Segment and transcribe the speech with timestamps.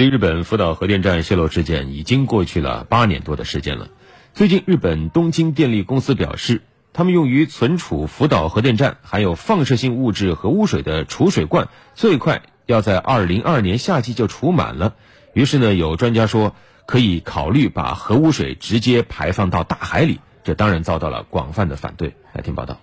[0.00, 3.90] 离日本福岛核电站泄漏事件已经过去了八年多的时间了。
[4.32, 6.62] 最近，日本东京电力公司表示，
[6.94, 14.94] 他们用于存储福岛核电站含有放射性物质核污水的储水罐，最快要在二零二年夏季就储满了。
[15.34, 16.54] 于是呢，有专家说
[16.86, 22.14] 可以考虑把核污水直接排放到大海里，这当然遭到了广泛的反对。
[22.32, 22.80] 来听报道。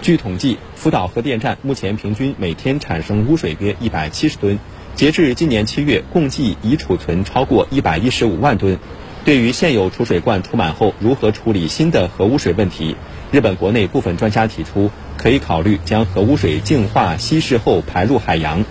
[0.00, 4.60] 据统计，福岛核电站目前平均每天产生污水约一百七十吨。
[4.96, 8.78] 截至今年七月，共计已储存超过一百一十五万吨。
[9.26, 12.96] 对于现有储水罐储满后如何处理新的核污水问题，
[13.30, 18.64] 日本国内部分专家提出，可以考虑将核污水净化稀释后排入海洋。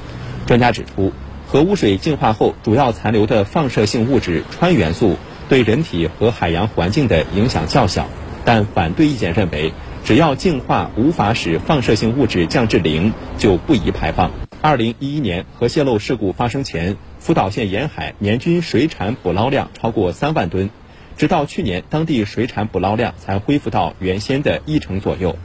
[0.48, 1.14] 专家指出，
[1.46, 5.18] 核污水净化后主要残留的放射性物质氚元素
[5.48, 8.08] 对人体和海洋环境的影响较小，
[8.44, 9.74] 但反对意见认为，
[10.04, 14.32] 只要净化无法使放射性物质降至零，就不宜排放。
[14.66, 20.72] 二零一一年核泄漏事故发生前，福岛县沿海年均水产捕捞量超过三万吨，
[21.18, 25.38] 直到去年，当地水产捕捞量才恢复到原先的一成左右。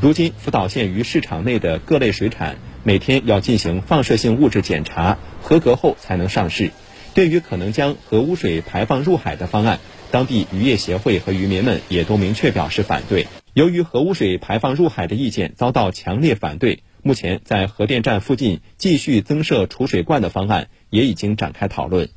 [0.00, 6.72] 如今，福岛县鱼市场内的各类水产每天要进行放射性物质检查，合格后才能上市。
[7.14, 9.78] 对于可能将核污水排放入海的方案，
[10.10, 13.28] 当地渔业协会和渔民们也都明确表示反对。
[13.52, 16.82] 由于核污水排放入海的意见遭到强烈反对。
[17.06, 22.08] 目前，在核电站附近继续增设储水罐的方案也已经展开讨论。